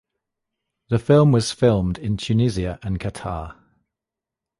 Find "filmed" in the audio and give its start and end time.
1.51-1.99